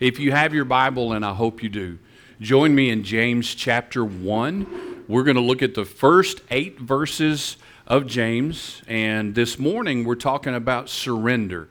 [0.00, 1.98] If you have your Bible, and I hope you do,
[2.40, 5.06] join me in James chapter 1.
[5.08, 10.14] We're going to look at the first eight verses of James, and this morning we're
[10.14, 11.68] talking about surrender.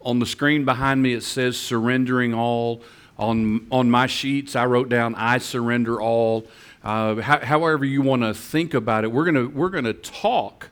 [0.00, 2.82] On the screen behind me, it says surrendering all.
[3.20, 6.44] On, on my sheets, I wrote down, I surrender all.
[6.82, 10.70] Uh, how, however, you want to think about it, we're going we're going to talk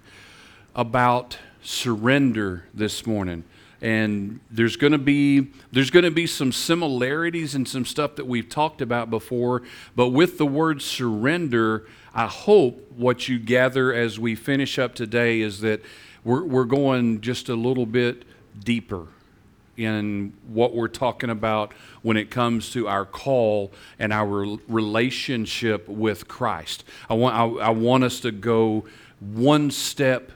[0.75, 3.45] about surrender this morning
[3.83, 8.27] and there's going to be there's going to be some similarities and some stuff that
[8.27, 9.63] we've talked about before
[9.95, 15.41] but with the word surrender i hope what you gather as we finish up today
[15.41, 15.83] is that
[16.25, 18.25] we're, we're going just a little bit
[18.65, 19.07] deeper
[19.77, 21.73] in what we're talking about
[22.03, 26.85] when it comes to our call and our relationship with christ.
[27.09, 28.87] I want I, I want us to go
[29.21, 30.33] one step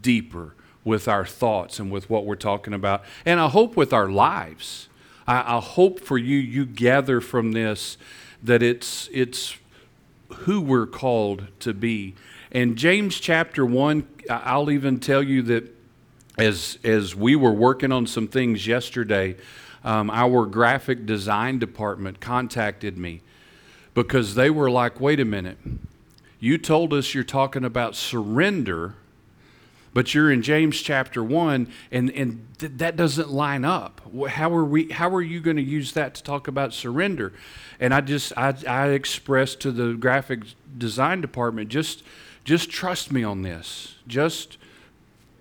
[0.00, 0.54] deeper
[0.84, 3.04] with our thoughts and with what we're talking about.
[3.24, 4.88] And I hope with our lives.
[5.26, 7.96] I, I hope for you, you gather from this
[8.42, 9.56] that it's, it's
[10.38, 12.14] who we're called to be.
[12.50, 15.74] And James chapter 1, I'll even tell you that
[16.38, 19.36] as, as we were working on some things yesterday,
[19.84, 23.20] um, our graphic design department contacted me
[23.94, 25.58] because they were like, wait a minute,
[26.40, 28.94] you told us you're talking about surrender
[29.94, 34.00] but you're in James chapter 1 and, and th- that doesn't line up.
[34.28, 37.32] How are, we, how are you going to use that to talk about surrender?
[37.78, 40.44] And I just, I, I expressed to the graphic
[40.76, 42.02] design department, just,
[42.44, 43.96] just trust me on this.
[44.06, 44.56] Just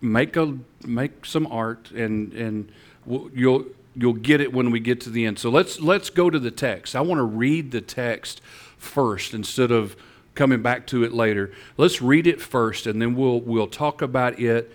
[0.02, 2.72] make, a, make some art and, and
[3.06, 5.40] you'll, you'll get it when we get to the end.
[5.40, 6.96] So let's, let's go to the text.
[6.96, 8.42] I want to read the text
[8.78, 9.96] first instead of
[10.36, 11.52] coming back to it later.
[11.78, 14.72] Let's read it first and then we'll, we'll talk about it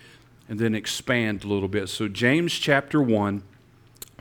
[0.49, 1.89] and then expand a little bit.
[1.89, 3.43] So, James chapter 1,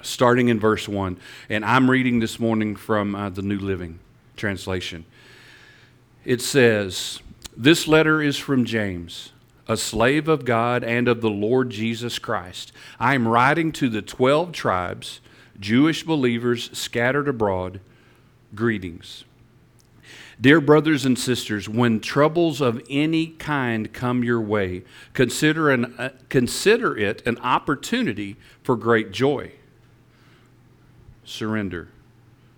[0.01, 1.17] starting in verse 1.
[1.49, 3.99] And I'm reading this morning from uh, the New Living
[4.35, 5.05] Translation.
[6.23, 7.21] It says,
[7.55, 9.31] This letter is from James,
[9.67, 12.71] a slave of God and of the Lord Jesus Christ.
[12.99, 15.21] I am writing to the 12 tribes,
[15.59, 17.79] Jewish believers scattered abroad.
[18.53, 19.25] Greetings.
[20.39, 26.09] Dear brothers and sisters, when troubles of any kind come your way, consider, an, uh,
[26.29, 29.53] consider it an opportunity for great joy.
[31.23, 31.87] Surrender,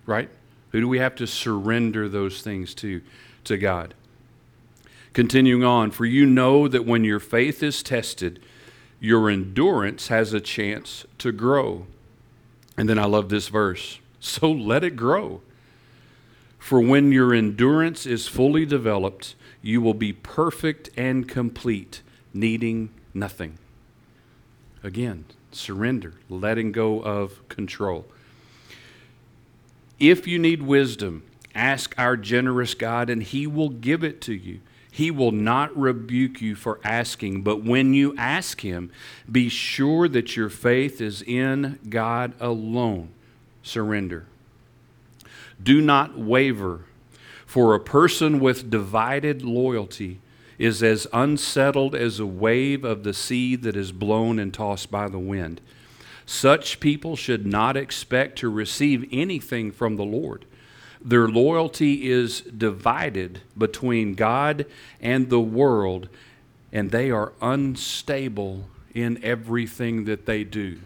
[0.06, 0.28] right?
[0.72, 3.00] Who do we have to surrender those things to?
[3.44, 3.94] To God.
[5.14, 8.40] Continuing on, for you know that when your faith is tested,
[9.00, 11.86] your endurance has a chance to grow.
[12.76, 14.00] And then I love this verse.
[14.20, 15.42] So let it grow.
[16.58, 22.02] For when your endurance is fully developed, you will be perfect and complete,
[22.34, 23.58] needing nothing.
[24.82, 28.06] Again, surrender, letting go of control.
[29.98, 31.24] If you need wisdom,
[31.54, 34.60] ask our generous God, and He will give it to you.
[34.90, 38.90] He will not rebuke you for asking, but when you ask Him,
[39.30, 43.10] be sure that your faith is in God alone.
[43.62, 44.26] Surrender.
[45.62, 46.84] Do not waver,
[47.46, 50.20] for a person with divided loyalty
[50.58, 55.08] is as unsettled as a wave of the sea that is blown and tossed by
[55.08, 55.60] the wind.
[56.26, 60.44] Such people should not expect to receive anything from the Lord.
[61.00, 64.66] Their loyalty is divided between God
[65.00, 66.08] and the world,
[66.72, 70.80] and they are unstable in everything that they do.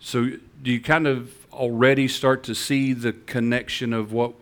[0.00, 4.34] So, do you kind of already start to see the connection of what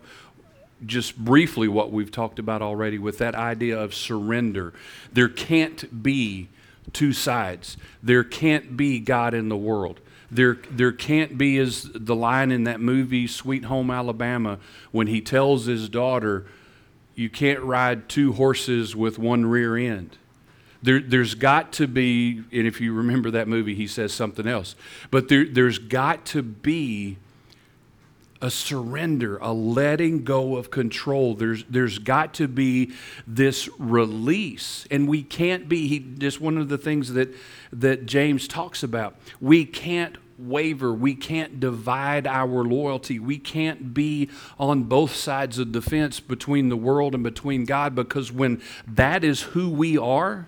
[0.85, 4.73] just briefly what we've talked about already with that idea of surrender.
[5.11, 6.49] There can't be
[6.93, 7.77] two sides.
[8.03, 9.99] There can't be God in the world.
[10.29, 14.59] There, there can't be, as the line in that movie, Sweet Home Alabama,
[14.91, 16.45] when he tells his daughter,
[17.15, 20.17] You can't ride two horses with one rear end.
[20.85, 24.75] There, has got to be, and if you remember that movie, he says something else,
[25.09, 27.17] but there, there's got to be
[28.41, 31.33] a surrender, a letting go of control.
[31.33, 32.93] There's, there's got to be
[33.25, 34.85] this release.
[34.91, 37.33] And we can't be, he, just one of the things that,
[37.73, 40.93] that James talks about, we can't waver.
[40.93, 43.19] We can't divide our loyalty.
[43.19, 47.95] We can't be on both sides of the fence between the world and between God
[47.95, 50.47] because when that is who we are,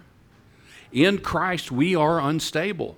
[0.91, 2.97] in Christ, we are unstable.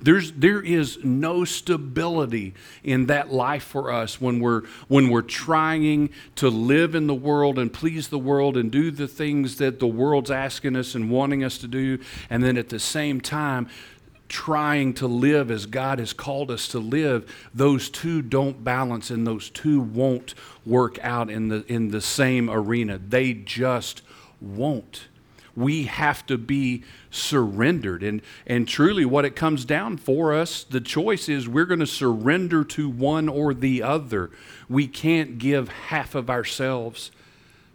[0.00, 2.54] There's, there is no stability
[2.84, 7.58] in that life for us when we're, when we're trying to live in the world
[7.58, 11.42] and please the world and do the things that the world's asking us and wanting
[11.42, 11.98] us to do.
[12.30, 13.68] And then at the same time,
[14.28, 19.26] trying to live as God has called us to live, those two don't balance and
[19.26, 20.34] those two won't
[20.64, 22.98] work out in the, in the same arena.
[22.98, 24.02] They just
[24.40, 25.08] won't.
[25.58, 28.02] We have to be surrendered.
[28.02, 31.86] And, and truly, what it comes down for us, the choice is we're going to
[31.86, 34.30] surrender to one or the other.
[34.68, 37.10] We can't give half of ourselves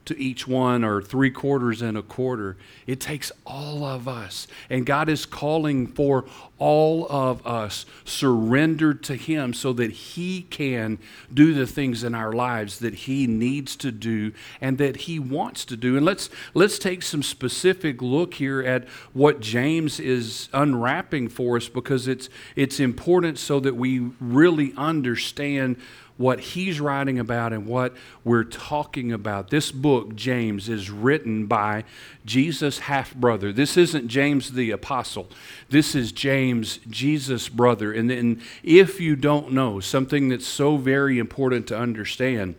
[0.05, 2.57] to each one or three quarters and a quarter.
[2.85, 4.47] It takes all of us.
[4.69, 6.25] And God is calling for
[6.59, 10.99] all of us surrendered to Him so that He can
[11.33, 15.65] do the things in our lives that He needs to do and that He wants
[15.65, 15.97] to do.
[15.97, 21.69] And let's, let's take some specific look here at what James is unwrapping for us
[21.69, 25.77] because it's, it's important so that we really understand
[26.17, 27.93] what he's writing about and what
[28.23, 29.49] we're talking about.
[29.49, 31.83] This book, James, is written by
[32.25, 33.51] Jesus' half brother.
[33.51, 35.27] This isn't James the apostle.
[35.69, 37.91] This is James, Jesus' brother.
[37.91, 42.55] And then, if you don't know, something that's so very important to understand.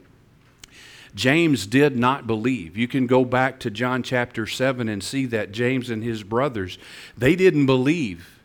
[1.14, 2.76] James did not believe.
[2.76, 6.76] You can go back to John chapter 7 and see that James and his brothers,
[7.16, 8.40] they didn't believe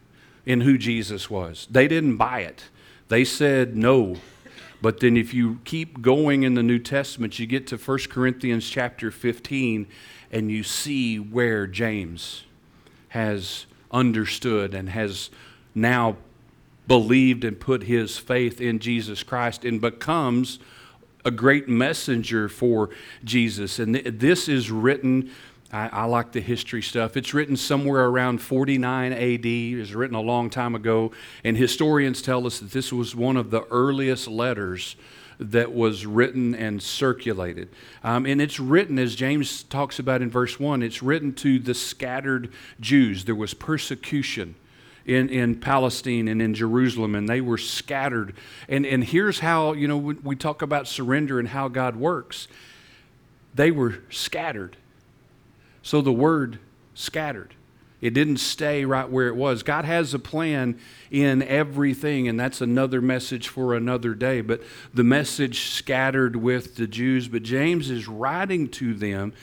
[0.45, 1.67] in who Jesus was.
[1.71, 2.65] They didn't buy it.
[3.07, 4.17] They said, No,
[4.81, 8.69] but then if you keep going in the New Testament, you get to 1 Corinthians
[8.69, 9.87] chapter 15
[10.31, 12.43] and you see where James
[13.09, 15.29] has understood and has
[15.75, 16.17] now
[16.87, 20.59] believed and put his faith in Jesus Christ and becomes
[21.25, 22.89] a great messenger for
[23.23, 23.79] Jesus.
[23.79, 25.31] And th- this is written
[25.71, 27.15] I, I, like the history stuff.
[27.15, 29.45] It's written somewhere around 49 AD.
[29.45, 31.11] It was written a long time ago.
[31.43, 34.95] And historians tell us that this was one of the earliest letters
[35.39, 37.69] that was written and circulated.
[38.03, 41.75] Um, and it's written, as James talks about in verse 1, it's written to the
[41.75, 43.25] scattered Jews.
[43.25, 44.55] There was persecution.
[45.05, 48.35] In, in Palestine and in Jerusalem, and they were scattered.
[48.67, 52.47] And, and here's how, you know, we talk about surrender and how God works.
[53.55, 54.77] They were scattered
[55.81, 56.59] so the word
[56.93, 57.55] scattered.
[58.01, 59.61] It didn't stay right where it was.
[59.61, 60.79] God has a plan
[61.11, 64.39] in everything, and that's another message for another day.
[64.39, 64.61] But
[64.93, 69.33] the message scattered with the Jews, but James is writing to them.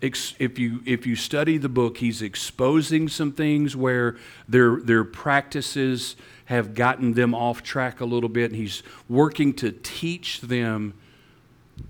[0.00, 4.16] If you, if you study the book, he's exposing some things where
[4.48, 6.16] their, their practices
[6.46, 10.94] have gotten them off track a little bit, and he's working to teach them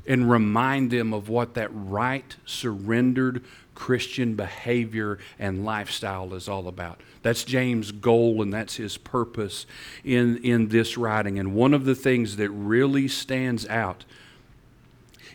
[0.07, 3.45] and remind them of what that right, surrendered
[3.75, 7.01] Christian behavior and lifestyle is all about.
[7.23, 9.67] That's James' goal and that's his purpose
[10.05, 11.39] in, in this writing.
[11.39, 14.05] And one of the things that really stands out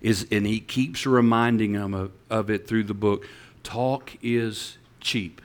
[0.02, 3.28] is, and he keeps reminding them of, of it through the book
[3.64, 5.42] talk is cheap.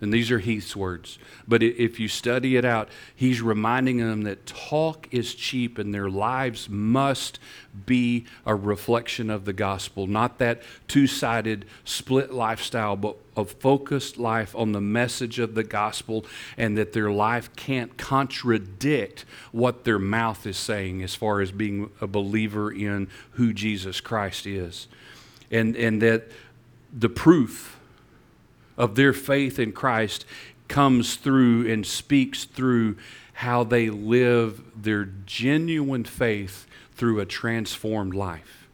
[0.00, 1.18] And these are Heath's words.
[1.48, 6.10] But if you study it out, he's reminding them that talk is cheap and their
[6.10, 7.38] lives must
[7.86, 14.18] be a reflection of the gospel, not that two sided split lifestyle, but a focused
[14.18, 16.26] life on the message of the gospel,
[16.56, 21.90] and that their life can't contradict what their mouth is saying as far as being
[22.00, 24.88] a believer in who Jesus Christ is.
[25.50, 26.24] And, and that
[26.92, 27.78] the proof
[28.76, 30.24] of their faith in Christ
[30.68, 32.96] comes through and speaks through
[33.34, 38.68] how they live their genuine faith through a transformed life.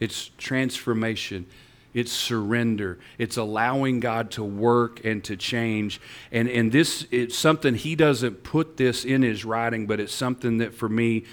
[0.00, 1.46] It's transformation.
[1.94, 2.98] It's surrender.
[3.18, 6.00] It's allowing God to work and to change.
[6.30, 10.58] And, and this, it's something, he doesn't put this in his writing, but it's something
[10.58, 11.24] that for me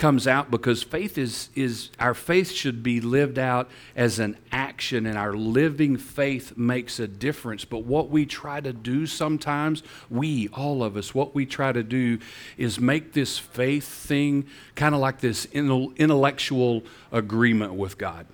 [0.00, 5.04] comes out because faith is, is our faith should be lived out as an action
[5.04, 7.66] and our living faith makes a difference.
[7.66, 11.82] But what we try to do sometimes we all of us what we try to
[11.82, 12.18] do
[12.56, 18.26] is make this faith thing kind of like this intellectual agreement with god.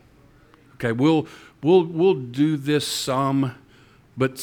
[0.75, 1.27] Okay we'll
[1.65, 3.57] we'll we'll do this some
[4.17, 4.35] but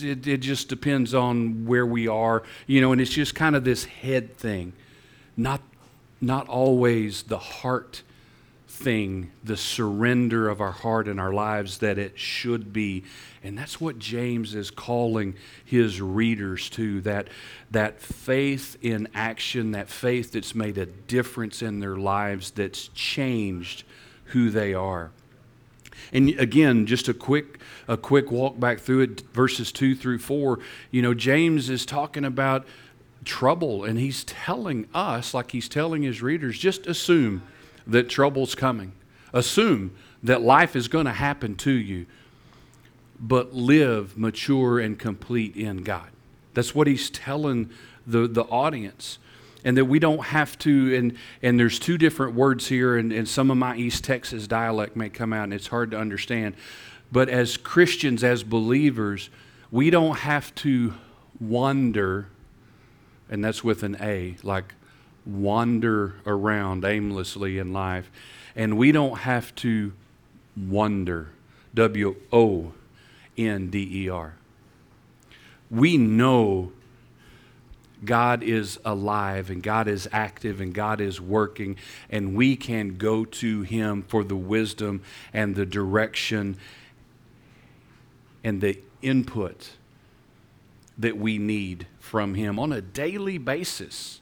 [0.00, 3.62] it, it just depends on where we are you know and it's just kind of
[3.62, 4.72] this head thing.
[5.36, 5.62] Not
[6.20, 8.02] not always the heart
[8.66, 13.04] thing, the surrender of our heart and our lives that it should be.
[13.42, 15.34] And that's what James is calling
[15.64, 17.28] his readers to that,
[17.70, 23.84] that faith in action, that faith that's made a difference in their lives, that's changed
[24.26, 25.10] who they are.
[26.12, 30.60] And again, just a quick a quick walk back through it, verses two through four.
[30.90, 32.66] You know, James is talking about
[33.24, 37.42] trouble, and he's telling us, like he's telling his readers, just assume
[37.86, 38.92] that trouble's coming.
[39.32, 42.06] Assume that life is going to happen to you.
[43.20, 46.08] but live mature and complete in God.
[46.54, 47.70] That's what he's telling
[48.06, 49.18] the, the audience.
[49.62, 53.28] And that we don't have to, and, and there's two different words here, and, and
[53.28, 56.54] some of my East Texas dialect may come out, and it's hard to understand.
[57.12, 59.28] But as Christians, as believers,
[59.70, 60.94] we don't have to
[61.38, 62.28] wander,
[63.30, 64.74] and that's with an A, like
[65.24, 68.10] wander around aimlessly in life.
[68.56, 69.92] And we don't have to
[70.56, 71.28] wonder,
[71.74, 72.72] W O
[73.38, 74.34] N D E R.
[75.70, 76.72] We know
[78.04, 81.76] God is alive and God is active and God is working,
[82.08, 86.56] and we can go to Him for the wisdom and the direction
[88.42, 89.70] and the input
[90.98, 94.20] that we need from Him on a daily basis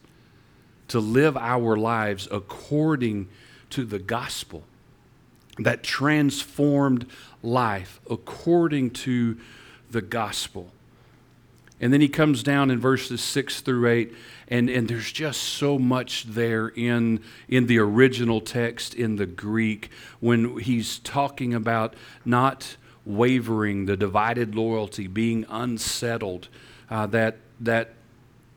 [0.89, 3.29] to live our lives according
[3.71, 4.63] to the gospel.
[5.59, 7.07] That transformed
[7.43, 9.39] life according to
[9.91, 10.71] the gospel.
[11.81, 14.15] And then he comes down in verses 6 through 8,
[14.49, 19.89] and, and there's just so much there in, in the original text, in the Greek,
[20.21, 21.95] when he's talking about
[22.27, 22.77] not
[23.07, 26.49] wavering, the divided loyalty, being unsettled,
[26.91, 27.95] uh, that, that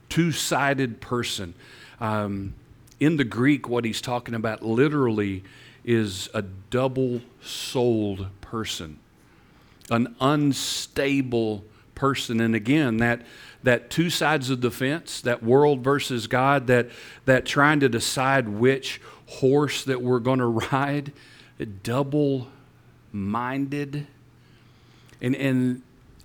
[0.10, 1.54] two sided person.
[2.00, 2.56] Um,
[3.00, 5.44] in the Greek, what he's talking about literally
[5.84, 9.00] is a double souled person,
[9.90, 11.64] an unstable
[11.96, 12.40] person.
[12.42, 13.26] And again, that,
[13.64, 16.90] that two sides of the fence, that world versus God, that,
[17.26, 21.14] that trying to decide which horse that we're going to ride,
[21.84, 22.48] double
[23.12, 24.08] minded.
[25.22, 25.82] And, and,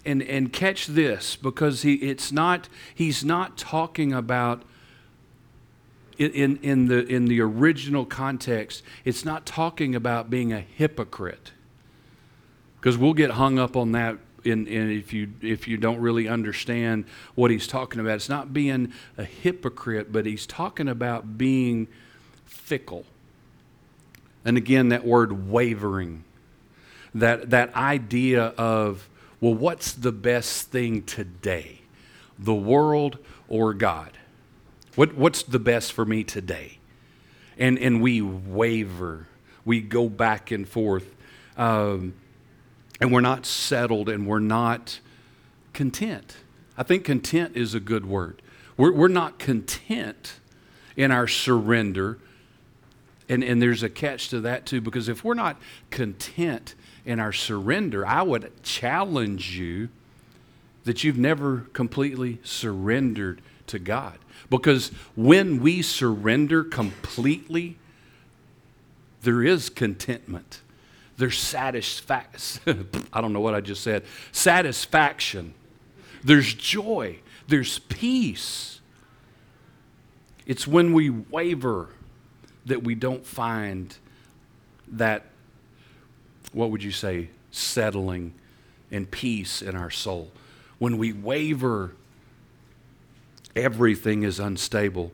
[0.06, 4.62] and, and catch this because he, it's not, he's not talking about
[6.18, 11.52] in, in, the, in the original context, it's not talking about being a hypocrite.
[12.80, 16.28] Because we'll get hung up on that in, in if, you, if you don't really
[16.28, 18.14] understand what he's talking about.
[18.14, 21.88] It's not being a hypocrite, but he's talking about being
[22.46, 23.04] fickle.
[24.44, 26.24] And again, that word wavering,
[27.14, 29.08] that, that idea of,
[29.46, 31.82] well, what's the best thing today?
[32.36, 34.10] The world or God?
[34.96, 36.78] What, what's the best for me today?
[37.56, 39.28] And, and we waver,
[39.64, 41.14] we go back and forth.
[41.56, 42.14] Um,
[43.00, 44.98] and we're not settled and we're not
[45.72, 46.38] content.
[46.76, 48.42] I think content is a good word.
[48.76, 50.40] We're, we're not content
[50.96, 52.18] in our surrender.
[53.28, 55.56] And, and there's a catch to that too, because if we're not
[55.90, 59.88] content in our surrender, I would challenge you
[60.84, 64.18] that you've never completely surrendered to God.
[64.48, 67.76] Because when we surrender completely,
[69.22, 70.60] there is contentment.
[71.16, 72.88] There's satisfaction.
[73.12, 74.04] I don't know what I just said.
[74.30, 75.54] Satisfaction.
[76.22, 77.18] There's joy.
[77.48, 78.80] There's peace.
[80.46, 81.88] It's when we waver
[82.66, 83.96] that we don't find
[84.88, 85.24] that,
[86.52, 88.34] what would you say, settling
[88.90, 90.30] and peace in our soul.
[90.78, 91.92] When we waver,
[93.54, 95.12] everything is unstable.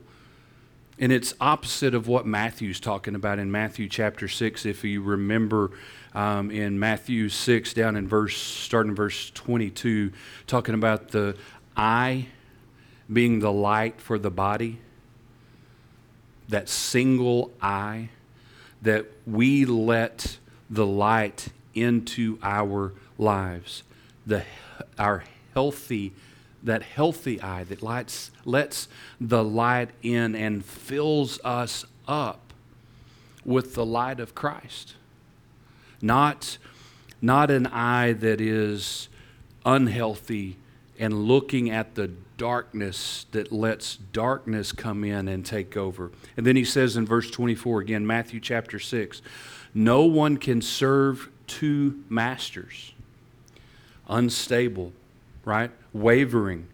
[0.99, 4.65] And it's opposite of what Matthew's talking about in Matthew chapter 6.
[4.65, 5.71] If you remember
[6.13, 10.11] um, in Matthew 6, down in verse, starting verse 22,
[10.45, 11.35] talking about the
[11.75, 12.27] eye
[13.11, 14.79] being the light for the body,
[16.49, 18.09] that single eye,
[18.81, 20.37] that we let
[20.69, 23.83] the light into our lives,
[24.25, 24.43] the,
[24.97, 25.23] our
[25.53, 26.13] healthy
[26.63, 28.87] that healthy eye that lights, lets
[29.19, 32.53] the light in and fills us up
[33.45, 34.95] with the light of Christ.
[36.01, 36.57] Not,
[37.21, 39.09] not an eye that is
[39.65, 40.57] unhealthy
[40.97, 42.11] and looking at the
[42.43, 46.11] darkness that lets darkness come in and take over.
[46.35, 49.21] And then he says in verse 24 again, Matthew chapter 6
[49.73, 52.91] no one can serve two masters.
[54.09, 54.91] Unstable,
[55.45, 55.71] right?
[55.93, 56.67] wavering.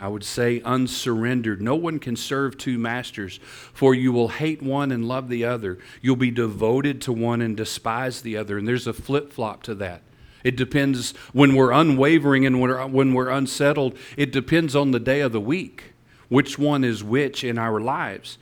[0.00, 1.60] I would say unsurrendered.
[1.60, 3.38] No one can serve two masters,
[3.74, 5.78] for you will hate one and love the other.
[6.00, 8.56] You'll be devoted to one and despise the other.
[8.56, 10.00] And there's a flip flop to that.
[10.44, 15.00] It depends when we're unwavering and when we're, when we're unsettled, it depends on the
[15.00, 15.92] day of the week,
[16.28, 18.38] which one is which in our lives.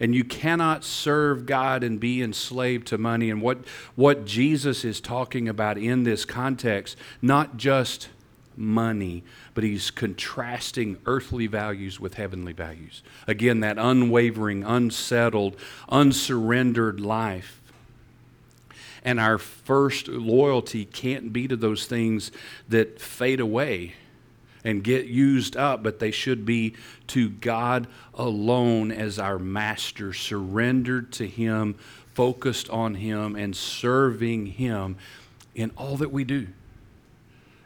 [0.00, 3.28] And you cannot serve God and be enslaved to money.
[3.28, 3.58] And what,
[3.96, 8.08] what Jesus is talking about in this context, not just
[8.56, 9.22] money,
[9.54, 13.02] but he's contrasting earthly values with heavenly values.
[13.26, 15.56] Again, that unwavering, unsettled,
[15.88, 17.59] unsurrendered life.
[19.04, 22.30] And our first loyalty can't be to those things
[22.68, 23.94] that fade away
[24.64, 26.74] and get used up, but they should be
[27.08, 31.76] to God alone as our master, surrendered to Him,
[32.14, 34.96] focused on Him, and serving Him
[35.54, 36.48] in all that we do.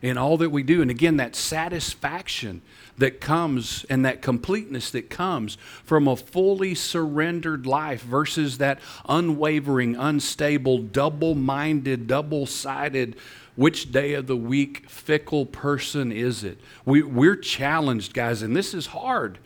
[0.04, 0.82] In all that we do.
[0.82, 2.60] And again, that satisfaction
[2.98, 9.96] that comes and that completeness that comes from a fully surrendered life versus that unwavering,
[9.96, 13.16] unstable, double minded, double sided,
[13.56, 16.58] which day of the week fickle person is it?
[16.84, 19.38] We, we're challenged, guys, and this is hard.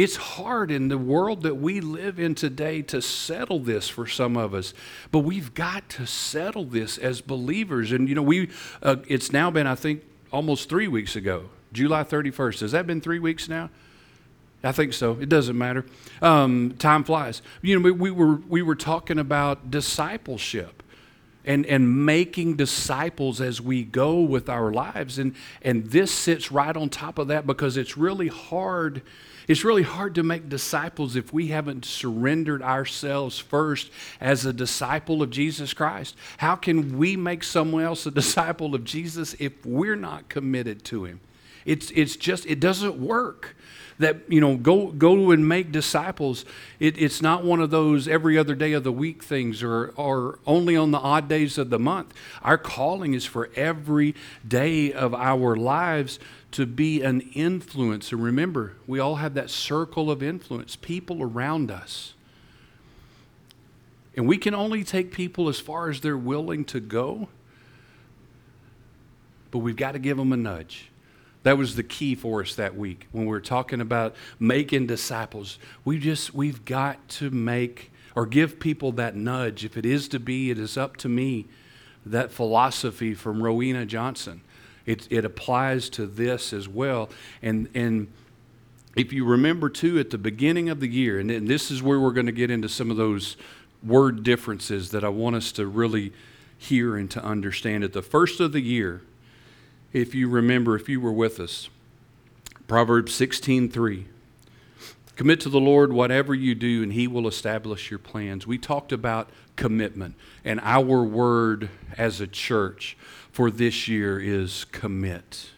[0.00, 4.34] It's hard in the world that we live in today to settle this for some
[4.34, 4.72] of us,
[5.10, 7.92] but we've got to settle this as believers.
[7.92, 8.48] And you know, we
[8.82, 10.02] uh, it's now been I think
[10.32, 12.60] almost three weeks ago July 31st.
[12.60, 13.68] Has that been three weeks now?
[14.64, 15.18] I think so.
[15.20, 15.84] It doesn't matter.
[16.22, 17.42] Um, time flies.
[17.60, 20.79] You know, we, we, were we were talking about discipleship
[21.44, 26.76] and and making disciples as we go with our lives, and and this sits right
[26.76, 29.02] on top of that because it's really hard.
[29.48, 35.22] It's really hard to make disciples if we haven't surrendered ourselves first as a disciple
[35.22, 36.14] of Jesus Christ.
[36.36, 41.04] How can we make someone else a disciple of Jesus if we're not committed to
[41.04, 41.20] Him?
[41.64, 43.56] It's, it's just, it doesn't work.
[44.00, 46.44] That, you know, go, go and make disciples.
[46.78, 50.38] It, it's not one of those every other day of the week things or, or
[50.46, 52.12] only on the odd days of the month.
[52.42, 54.14] Our calling is for every
[54.46, 56.18] day of our lives
[56.52, 58.10] to be an influence.
[58.10, 62.14] And remember, we all have that circle of influence, people around us.
[64.16, 67.28] And we can only take people as far as they're willing to go,
[69.50, 70.89] but we've got to give them a nudge.
[71.42, 75.58] That was the key for us that week when we were talking about making disciples.
[75.84, 79.64] We just, we've got to make or give people that nudge.
[79.64, 81.46] If it is to be, it is up to me.
[82.04, 84.42] That philosophy from Rowena Johnson.
[84.86, 87.10] It, it applies to this as well.
[87.42, 88.08] And, and
[88.96, 92.12] if you remember, too, at the beginning of the year, and this is where we're
[92.12, 93.36] going to get into some of those
[93.82, 96.12] word differences that I want us to really
[96.58, 97.84] hear and to understand.
[97.84, 99.02] At the first of the year,
[99.92, 101.68] if you remember, if you were with us.
[102.66, 104.04] Proverbs 16:3.
[105.16, 108.46] Commit to the Lord whatever you do, and He will establish your plans.
[108.46, 112.96] We talked about commitment, and our word as a church
[113.30, 115.50] for this year is commit.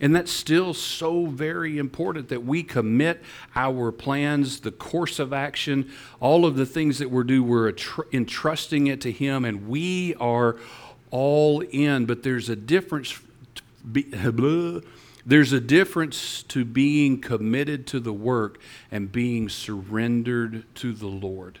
[0.00, 3.22] And that's still so very important that we commit
[3.54, 7.72] our plans, the course of action, all of the things that we're doing, we're
[8.12, 10.56] entrusting it to Him, and we are
[11.14, 13.18] all in, but there's a difference.
[15.26, 21.60] There's a difference to being committed to the work and being surrendered to the Lord.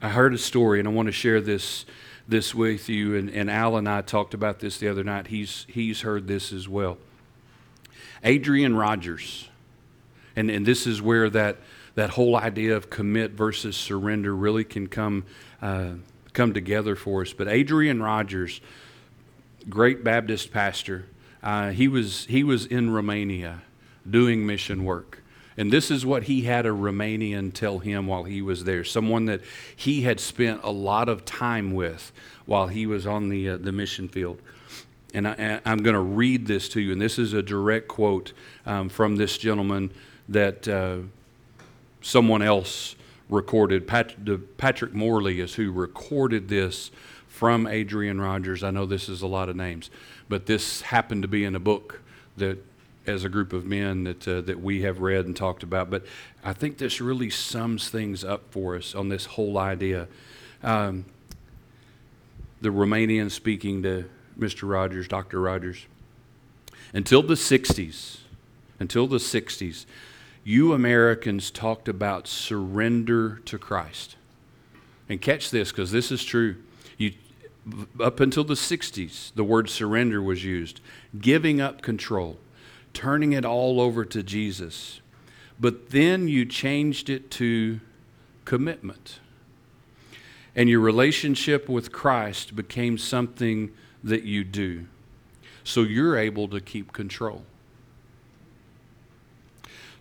[0.00, 1.84] I heard a story, and I want to share this
[2.28, 3.16] this with you.
[3.16, 5.28] And, and Al and I talked about this the other night.
[5.28, 6.98] He's he's heard this as well.
[8.22, 9.48] Adrian Rogers,
[10.36, 11.56] and and this is where that
[11.94, 15.24] that whole idea of commit versus surrender really can come.
[15.60, 15.94] Uh,
[16.36, 17.32] come together for us.
[17.32, 18.60] But Adrian Rogers,
[19.68, 21.06] great Baptist pastor,
[21.42, 23.62] uh, he, was, he was in Romania
[24.08, 25.22] doing mission work.
[25.56, 29.24] And this is what he had a Romanian tell him while he was there, someone
[29.24, 29.40] that
[29.74, 32.12] he had spent a lot of time with
[32.44, 34.38] while he was on the, uh, the mission field.
[35.14, 38.34] And I, am going to read this to you, and this is a direct quote
[38.66, 39.90] um, from this gentleman
[40.28, 40.98] that uh,
[42.02, 42.96] someone else
[43.28, 43.86] recorded.
[43.86, 44.14] Pat,
[44.56, 46.90] Patrick Morley is who recorded this
[47.28, 48.62] from Adrian Rogers.
[48.62, 49.90] I know this is a lot of names,
[50.28, 52.00] but this happened to be in a book
[52.36, 52.58] that,
[53.06, 55.90] as a group of men, that uh, that we have read and talked about.
[55.90, 56.04] But
[56.42, 60.08] I think this really sums things up for us on this whole idea.
[60.62, 61.04] Um,
[62.60, 64.08] the Romanian speaking to
[64.38, 64.68] Mr.
[64.68, 65.40] Rogers, Dr.
[65.40, 65.86] Rogers,
[66.92, 68.18] until the 60s,
[68.78, 69.86] until the 60s,
[70.46, 74.14] you Americans talked about surrender to Christ.
[75.08, 76.54] And catch this because this is true.
[76.96, 77.14] You,
[77.98, 80.80] up until the 60s, the word surrender was used,
[81.20, 82.38] giving up control,
[82.94, 85.00] turning it all over to Jesus.
[85.58, 87.80] But then you changed it to
[88.44, 89.18] commitment.
[90.54, 93.72] And your relationship with Christ became something
[94.04, 94.86] that you do.
[95.64, 97.42] So you're able to keep control.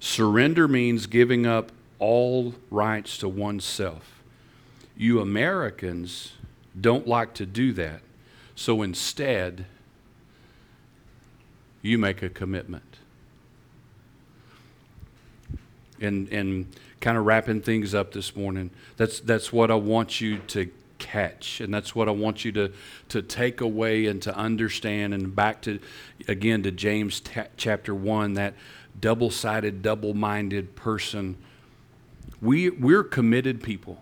[0.05, 4.21] Surrender means giving up all rights to oneself.
[4.95, 6.33] You Americans
[6.79, 8.01] don't like to do that.
[8.53, 9.65] So instead,
[11.81, 12.97] you make a commitment.
[15.99, 16.67] And, and
[17.01, 21.61] kind of wrapping things up this morning, that's, that's what I want you to catch.
[21.61, 22.71] And that's what I want you to,
[23.09, 25.15] to take away and to understand.
[25.15, 25.79] And back to,
[26.27, 28.53] again, to James t- chapter 1, that
[28.99, 31.37] double sided, double minded person.
[32.41, 34.01] We, we're committed people.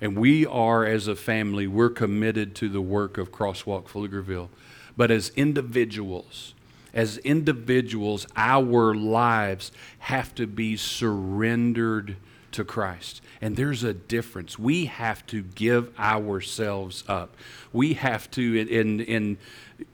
[0.00, 4.48] And we are, as a family, we're committed to the work of Crosswalk Pflugerville.
[4.96, 6.54] But as individuals,
[6.92, 12.16] as individuals, our lives have to be surrendered
[12.52, 13.20] to Christ.
[13.40, 14.58] And there's a difference.
[14.58, 17.36] We have to give ourselves up.
[17.72, 19.38] We have to, in, in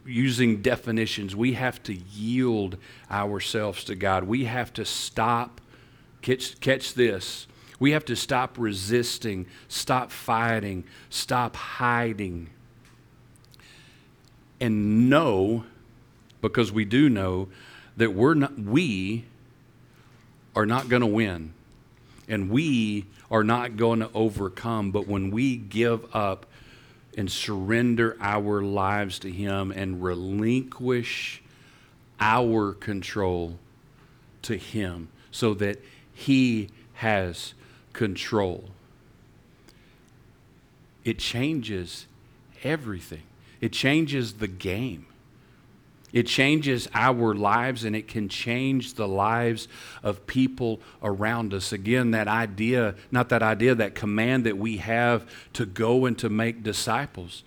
[0.04, 2.76] using definitions, we have to yield
[3.10, 4.24] ourselves to God.
[4.24, 5.60] We have to stop,
[6.20, 7.46] catch, catch this,
[7.80, 12.50] we have to stop resisting, stop fighting, stop hiding,
[14.60, 15.64] and know,
[16.40, 17.48] because we do know,
[17.96, 19.24] that we're not, we
[20.56, 21.52] are not going to win.
[22.28, 24.90] And we are not going to overcome.
[24.90, 26.46] But when we give up
[27.16, 31.42] and surrender our lives to Him and relinquish
[32.20, 33.58] our control
[34.42, 37.54] to Him so that He has
[37.92, 38.64] control.
[41.04, 42.06] It changes
[42.62, 43.22] everything,
[43.60, 45.06] it changes the game.
[46.12, 49.68] It changes our lives and it can change the lives
[50.02, 51.72] of people around us.
[51.72, 56.30] Again, that idea, not that idea, that command that we have to go and to
[56.30, 57.42] make disciples.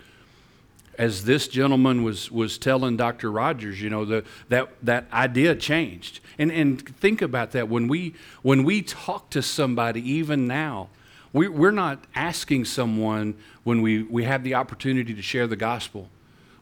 [0.97, 3.31] As this gentleman was, was telling Dr.
[3.31, 6.19] Rogers, you know, the, that, that idea changed.
[6.37, 7.67] And, and think about that.
[7.67, 10.89] When we, when we talk to somebody, even now,
[11.33, 16.09] we, we're not asking someone when we, we have the opportunity to share the gospel.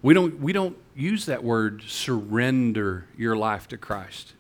[0.02, 4.34] We don't, we don't use that word surrender your life to Christ.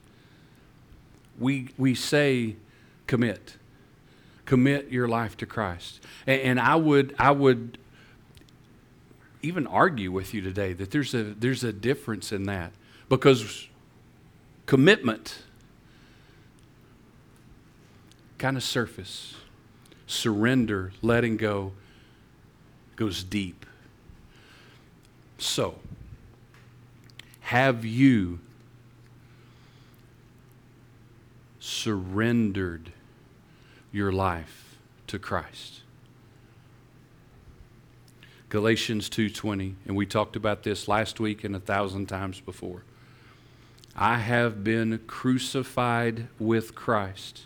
[1.37, 2.55] We, we say
[3.07, 3.57] commit.
[4.45, 6.01] Commit your life to Christ.
[6.25, 7.77] And, and I, would, I would
[9.41, 12.71] even argue with you today that there's a, there's a difference in that
[13.09, 13.67] because
[14.65, 15.39] commitment
[18.37, 19.35] kind of surface
[20.07, 21.73] surrender letting go
[22.95, 23.65] goes deep
[25.41, 25.75] so
[27.41, 28.39] have you
[31.59, 32.91] surrendered
[33.91, 35.81] your life to Christ
[38.49, 42.83] Galatians 2:20 and we talked about this last week and a thousand times before.
[43.95, 47.45] I have been crucified with Christ.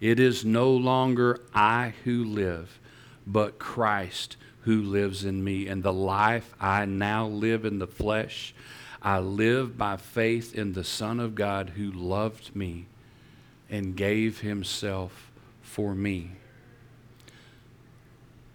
[0.00, 2.78] It is no longer I who live,
[3.26, 5.66] but Christ who lives in me.
[5.66, 8.54] And the life I now live in the flesh,
[9.02, 12.86] I live by faith in the Son of God who loved me
[13.70, 15.30] and gave himself
[15.62, 16.32] for me.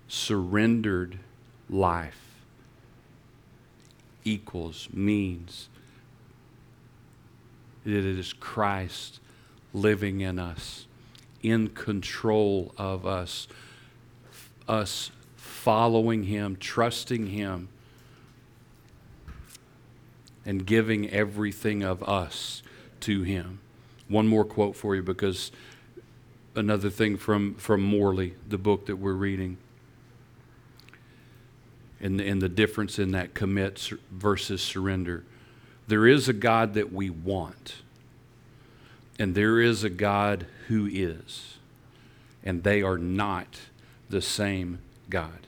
[0.08, 1.18] Surrendered
[1.70, 2.26] life
[4.24, 5.70] equals, means
[7.86, 9.20] that it is Christ
[9.74, 10.88] living in us,
[11.44, 13.48] in control of us,
[14.68, 15.12] us
[15.66, 17.70] following Him, trusting Him,
[20.46, 22.62] and giving everything of us
[23.00, 23.58] to Him.
[24.08, 25.52] One more quote for you because
[26.56, 29.58] another thing from, from Morley, the book that we're reading
[32.00, 35.24] and, and the difference in that commit versus surrender.
[35.88, 37.78] There is a God that we want,
[39.18, 41.58] and there is a God who is,
[42.44, 43.62] and they are not
[44.12, 44.78] the same
[45.10, 45.40] God.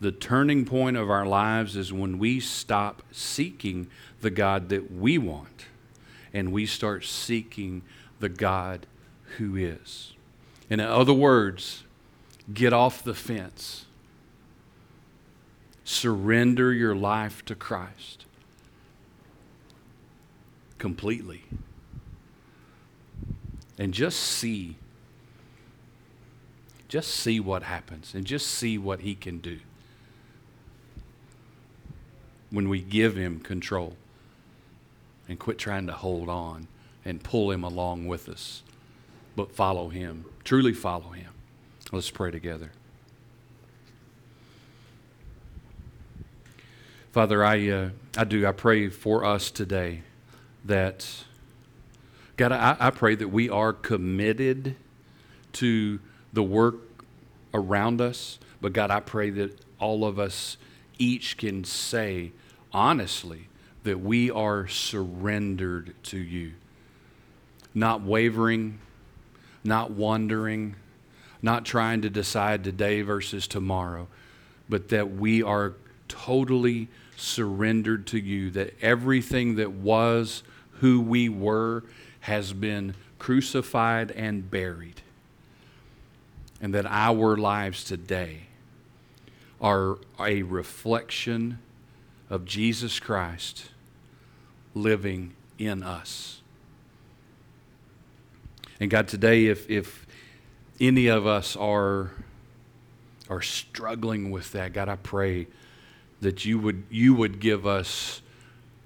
[0.00, 3.88] The turning point of our lives is when we stop seeking
[4.20, 5.66] the God that we want
[6.32, 7.82] and we start seeking
[8.20, 8.86] the God
[9.38, 10.12] who is.
[10.70, 11.82] In other words,
[12.52, 13.86] get off the fence
[15.88, 18.26] surrender your life to Christ
[20.76, 21.44] completely.
[23.78, 24.76] And just see.
[26.88, 29.60] Just see what happens and just see what He can do
[32.50, 33.96] when we give Him control
[35.28, 36.68] and quit trying to hold on
[37.04, 38.62] and pull Him along with us,
[39.36, 40.24] but follow Him.
[40.44, 41.32] Truly follow Him.
[41.92, 42.72] Let's pray together.
[47.12, 48.46] Father, I, uh, I do.
[48.46, 50.02] I pray for us today
[50.64, 51.24] that,
[52.36, 54.76] God, I, I pray that we are committed
[55.54, 55.98] to
[56.32, 56.76] the work
[57.54, 58.38] around us.
[58.60, 60.58] But God, I pray that all of us
[60.98, 62.32] each can say
[62.72, 63.48] honestly
[63.84, 66.52] that we are surrendered to you,
[67.74, 68.78] not wavering,
[69.64, 70.76] not wondering,
[71.40, 74.08] not trying to decide today versus tomorrow,
[74.68, 75.74] but that we are
[76.08, 80.42] totally surrendered to you, that everything that was
[80.80, 81.84] who we were
[82.20, 85.00] has been crucified and buried,
[86.60, 88.47] and that our lives today
[89.60, 91.58] are a reflection
[92.30, 93.70] of Jesus Christ
[94.74, 96.40] living in us.
[98.80, 100.06] And God, today, if, if
[100.80, 102.12] any of us are,
[103.28, 105.48] are struggling with that, God, I pray
[106.20, 108.22] that you would, you would give us,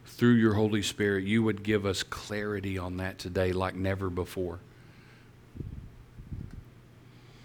[0.07, 4.61] through your Holy Spirit, you would give us clarity on that today like never before.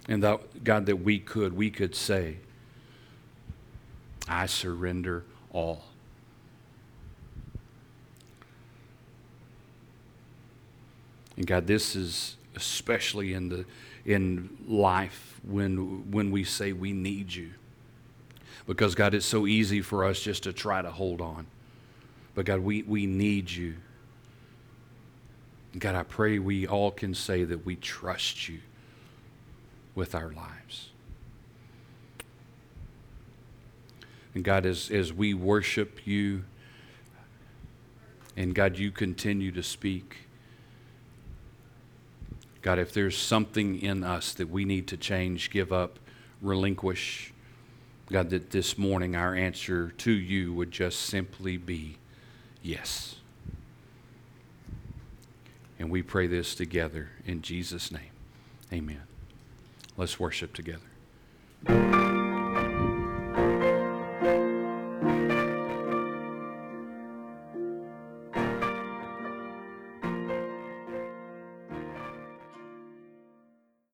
[0.08, 2.38] And that, God, that we could, we could say,
[4.28, 5.84] I surrender all.
[11.36, 13.66] And God, this is especially in the
[14.06, 17.52] in life when when we say we need you.
[18.66, 21.48] Because God, it's so easy for us just to try to hold on.
[22.36, 23.76] But God, we, we need you.
[25.80, 28.60] God, I pray we all can say that we trust you
[29.96, 30.90] with our lives.
[34.38, 36.43] And God, as, as we worship you,
[38.36, 40.28] and God, you continue to speak.
[42.62, 45.97] God, if there's something in us that we need to change, give up,
[46.39, 47.34] relinquish,
[48.12, 51.97] God, that this morning our answer to you would just simply be
[52.62, 53.15] yes.
[55.80, 58.12] And we pray this together in Jesus' name.
[58.71, 59.02] Amen.
[59.97, 62.16] Let's worship together.